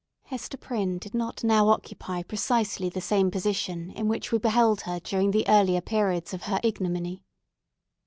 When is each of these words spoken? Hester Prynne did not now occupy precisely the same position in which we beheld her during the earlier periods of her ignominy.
Hester 0.23 0.57
Prynne 0.57 0.97
did 0.97 1.13
not 1.13 1.43
now 1.43 1.69
occupy 1.69 2.23
precisely 2.23 2.89
the 2.89 2.99
same 3.01 3.29
position 3.29 3.91
in 3.91 4.07
which 4.07 4.31
we 4.31 4.39
beheld 4.39 4.81
her 4.81 4.99
during 4.99 5.29
the 5.29 5.47
earlier 5.47 5.79
periods 5.79 6.33
of 6.33 6.41
her 6.45 6.59
ignominy. 6.63 7.23